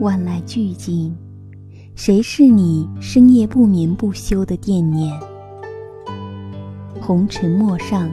[0.00, 1.16] 万籁俱静，
[1.94, 5.18] 谁是你深夜不眠不休的惦念？
[7.00, 8.10] 红尘陌上，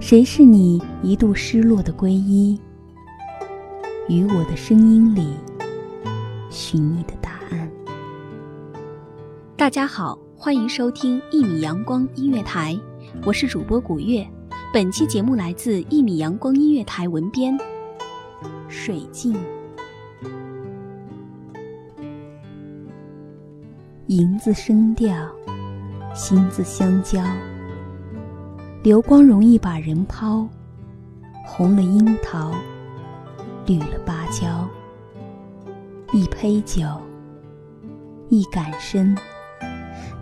[0.00, 2.58] 谁是你一度失落的皈依？
[4.08, 5.26] 于我的声音里，
[6.50, 7.68] 寻你的答案。
[9.56, 12.78] 大家好，欢迎收听一米阳光音乐台，
[13.26, 14.26] 我是主播古月。
[14.72, 17.58] 本期节目来自一米阳光音乐台文编
[18.68, 19.36] 水镜。
[24.08, 25.12] 银子声调，
[26.14, 27.22] 心字相交。
[28.82, 30.48] 流光容易把人抛，
[31.44, 32.50] 红了樱桃，
[33.66, 34.66] 绿了芭蕉。
[36.10, 36.86] 一杯酒，
[38.30, 39.14] 一杆身，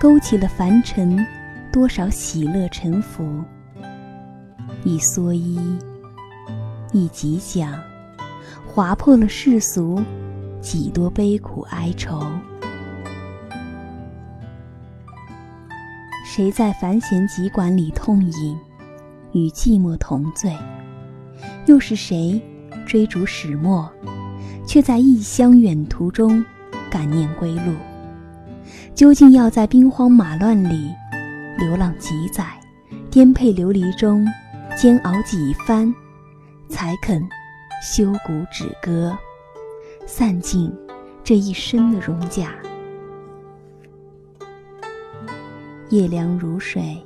[0.00, 1.22] 勾起了凡尘
[1.70, 3.38] 多少喜乐沉浮。
[4.82, 5.60] 一蓑衣，
[6.90, 7.78] 一吉奖，
[8.66, 10.02] 划破了世俗
[10.62, 12.22] 几多悲苦哀愁。
[16.36, 18.58] 谁在繁弦急管里痛饮，
[19.30, 20.52] 与寂寞同醉？
[21.66, 22.42] 又是谁
[22.84, 23.88] 追逐始末，
[24.66, 26.44] 却在异乡远途中
[26.90, 27.72] 感念归路？
[28.96, 30.90] 究竟要在兵荒马乱里
[31.56, 32.44] 流浪几载，
[33.12, 34.26] 颠沛流离中
[34.76, 35.94] 煎熬几番，
[36.68, 37.22] 才肯
[37.80, 39.16] 休鼓止戈，
[40.04, 40.68] 散尽
[41.22, 42.50] 这一生的荣甲？
[45.90, 46.96] 夜凉如水，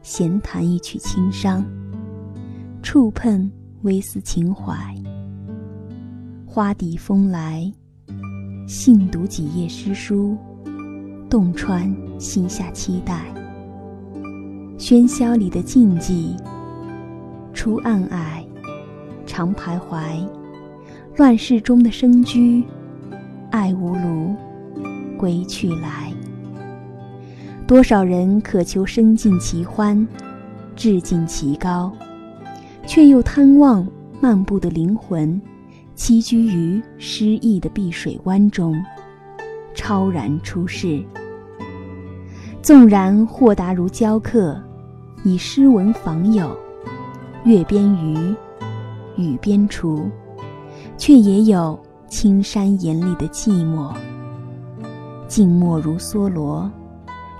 [0.00, 1.64] 闲弹一曲轻伤，
[2.82, 3.50] 触碰
[3.82, 4.74] 微丝情怀。
[6.46, 7.70] 花底风来，
[8.68, 10.36] 信读几页诗书，
[11.28, 13.24] 洞穿心下期待。
[14.78, 16.36] 喧嚣里的静寂，
[17.52, 18.44] 初暗霭，
[19.26, 20.26] 常徘徊。
[21.16, 22.62] 乱世中的生居，
[23.50, 24.36] 爱无庐，
[25.18, 26.05] 归去来。
[27.66, 30.06] 多少人渴求生尽其欢，
[30.76, 31.92] 志尽其高，
[32.86, 33.84] 却又贪望
[34.20, 35.40] 漫步的灵魂
[35.96, 38.72] 栖居于诗意的碧水湾中，
[39.74, 41.02] 超然出世。
[42.62, 44.62] 纵然豁达如雕刻，
[45.24, 46.56] 以诗文访友，
[47.42, 48.32] 月边鱼，
[49.16, 50.08] 雨边雏，
[50.96, 53.92] 却也有青山眼里的寂寞。
[55.26, 56.70] 静默如梭罗。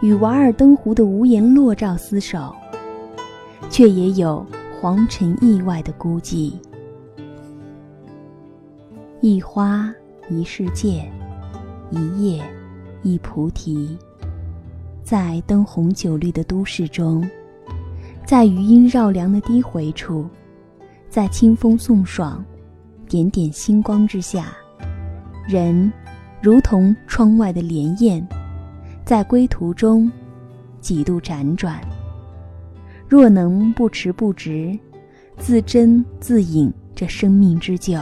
[0.00, 2.54] 与瓦尔登湖的无言落照厮守，
[3.70, 4.44] 却也有
[4.78, 6.52] 黄尘意外的孤寂。
[9.22, 9.92] 一花
[10.28, 11.10] 一世界，
[11.90, 12.42] 一叶
[13.02, 13.96] 一菩提。
[15.02, 17.28] 在灯红酒绿的都市中，
[18.24, 20.28] 在余音绕梁的低回处，
[21.08, 22.44] 在清风送爽、
[23.08, 24.52] 点点星光之下，
[25.48, 25.90] 人
[26.42, 28.22] 如同窗外的莲叶。
[29.06, 30.10] 在归途中，
[30.80, 31.80] 几度辗转。
[33.08, 34.76] 若能不迟不迟，
[35.38, 38.00] 自斟自饮这生命之酒，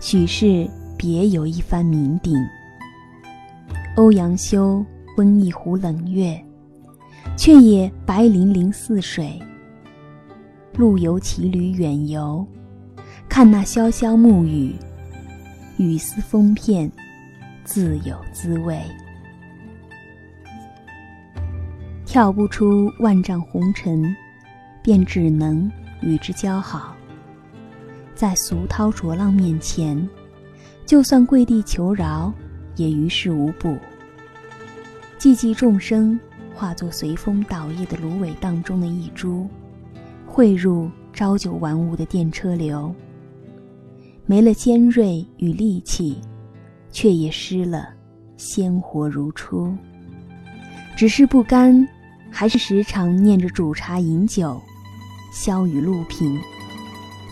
[0.00, 2.36] 许是别有一番名鼎。
[3.94, 4.84] 欧阳修
[5.16, 6.36] 温一壶冷月，
[7.36, 9.40] 却也白粼粼似水。
[10.74, 12.44] 路游骑驴远游，
[13.28, 14.74] 看那潇潇暮雨，
[15.76, 16.90] 雨丝风片，
[17.62, 18.82] 自有滋味。
[22.14, 24.14] 跳不出万丈红尘，
[24.84, 25.68] 便只能
[26.00, 26.94] 与之交好。
[28.14, 30.08] 在俗涛浊浪面前，
[30.86, 32.32] 就算跪地求饶，
[32.76, 33.76] 也于事无补。
[35.18, 36.16] 寂寂众生，
[36.54, 39.48] 化作随风倒曳的芦苇荡中的一株，
[40.24, 42.94] 汇入朝九晚五的电车流。
[44.24, 46.20] 没了尖锐与利器，
[46.92, 47.88] 却也失了
[48.36, 49.76] 鲜活如初。
[50.94, 51.84] 只是不甘。
[52.36, 54.60] 还是时常念着煮茶饮酒，
[55.32, 56.36] 消雨露品，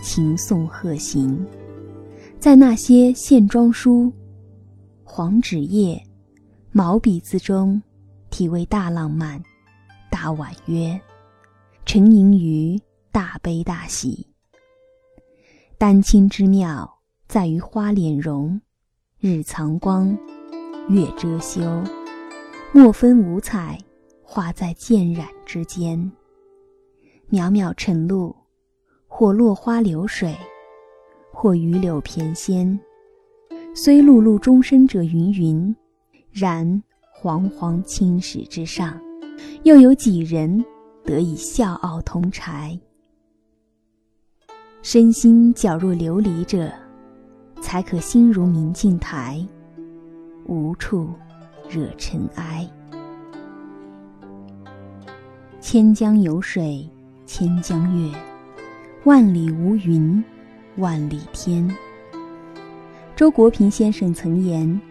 [0.01, 1.45] 情颂贺行，
[2.39, 4.09] 在那些线装书、
[5.03, 6.01] 黄纸页、
[6.71, 7.83] 毛笔字中，
[8.29, 9.43] 体味大浪漫、
[10.09, 10.97] 大婉约，
[11.85, 14.25] 沉吟于大悲大喜。
[15.77, 16.89] 丹青之妙，
[17.27, 18.61] 在于花脸容，
[19.19, 20.17] 日藏光，
[20.87, 21.61] 月遮羞，
[22.71, 23.77] 莫分五彩。
[24.33, 26.11] 画在渐染之间，
[27.29, 28.35] 渺渺晨露，
[29.07, 30.35] 或落花流水，
[31.31, 32.79] 或榆柳翩跹。
[33.75, 35.75] 虽碌碌终生者芸芸，
[36.31, 36.81] 然
[37.11, 38.99] 煌煌青史之上，
[39.61, 40.65] 又有几人
[41.03, 42.75] 得以笑傲同柴？
[44.81, 46.73] 身心皎若琉璃者，
[47.61, 49.47] 才可心如明镜台，
[50.47, 51.07] 无处
[51.69, 52.67] 惹尘埃。
[55.65, 56.85] 千江有水
[57.25, 58.11] 千江月，
[59.05, 60.21] 万里无云
[60.75, 61.73] 万里天。
[63.15, 64.81] 周国平先生曾言：“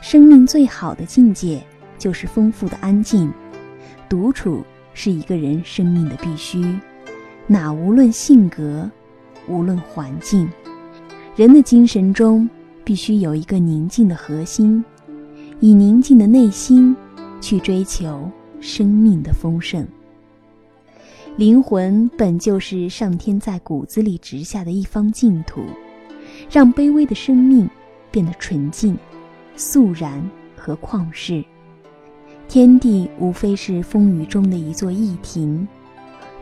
[0.00, 1.62] 生命最好的境界，
[1.98, 3.30] 就是丰富的安静。
[4.08, 4.64] 独处
[4.94, 6.64] 是一个人生命的必须。
[7.46, 8.90] 哪无论性格，
[9.48, 10.48] 无论环境，
[11.36, 12.48] 人的精神中
[12.84, 14.82] 必须有一个宁静的核心，
[15.60, 16.96] 以宁静的内心
[17.38, 18.26] 去追求。”
[18.60, 19.86] 生命的丰盛，
[21.36, 25.62] 灵魂本就是上天在骨子里植下的一方净土，
[26.50, 27.68] 让卑微的生命
[28.10, 28.96] 变得纯净、
[29.56, 30.22] 肃然
[30.56, 31.42] 和旷世。
[32.48, 35.66] 天地无非是风雨中的一座驿亭，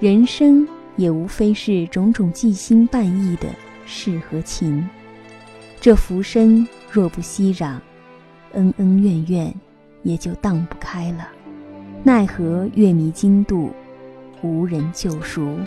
[0.00, 0.66] 人生
[0.96, 3.48] 也无非是种种寄心半意的
[3.86, 4.88] 事和情。
[5.80, 7.76] 这浮生若不熙攘，
[8.54, 9.54] 恩恩怨怨
[10.02, 11.28] 也就荡不开了。
[12.08, 13.70] 奈何月迷津渡，
[14.40, 15.58] 无人救赎。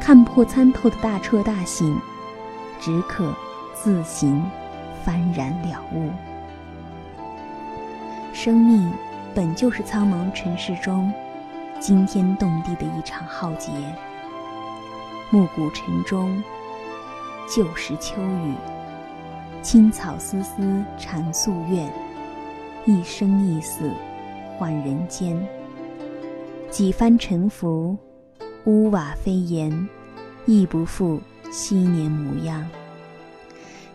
[0.00, 1.96] 看破参透的大彻大醒，
[2.80, 3.32] 只可
[3.72, 4.44] 自行
[5.06, 6.10] 幡然了悟。
[8.32, 8.92] 生命
[9.36, 11.12] 本就是苍茫尘世中
[11.78, 13.70] 惊天动地的一场浩劫。
[15.30, 16.42] 暮鼓晨钟，
[17.48, 18.54] 旧时秋雨，
[19.62, 21.88] 青草丝丝缠夙愿，
[22.84, 23.88] 一生一死。
[24.56, 25.36] 换人间，
[26.70, 27.96] 几番沉浮，
[28.64, 29.88] 屋瓦飞檐，
[30.46, 31.20] 亦不复
[31.50, 32.66] 昔年模样。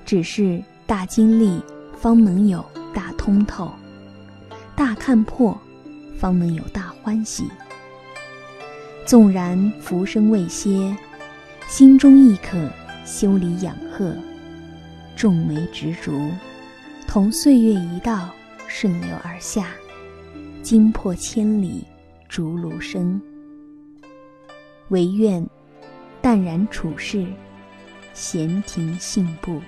[0.06, 1.62] 只是大经历，
[1.98, 2.63] 方能有
[2.94, 3.68] 大通透；
[4.75, 5.57] 大看破，
[6.18, 7.45] 方能有大欢喜。
[9.06, 10.95] 纵然浮生未歇，
[11.68, 12.69] 心中亦可
[13.06, 14.14] 修理养鹤，
[15.16, 16.30] 种梅植竹，
[17.07, 18.30] 同岁月一道
[18.68, 19.68] 顺流而下。
[20.68, 21.81] 惊破千里，
[22.28, 23.21] 竹芦声。
[24.90, 25.42] 唯愿
[26.21, 27.26] 淡然处世，
[28.14, 29.62] 闲庭信步。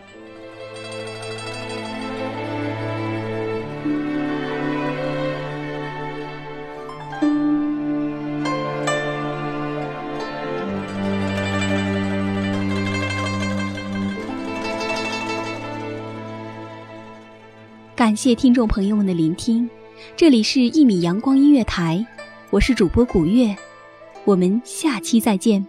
[17.96, 19.70] 感谢听众朋友们的聆听。
[20.16, 22.06] 这里是一米阳光音乐台，
[22.50, 23.56] 我是主播古月，
[24.26, 25.66] 我们下期再见。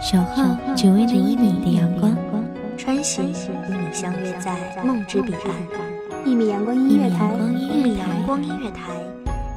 [0.00, 2.16] 小号只为那一米的阳光，
[2.78, 6.24] 穿行与你相约在梦之彼岸。
[6.24, 9.17] 一米阳光音乐台，一米阳光音乐台。